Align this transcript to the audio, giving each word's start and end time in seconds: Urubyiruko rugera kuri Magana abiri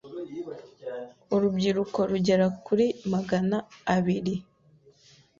Urubyiruko 1.35 1.99
rugera 2.09 2.45
kuri 2.65 2.85
Magana 3.13 3.57
abiri 3.95 4.35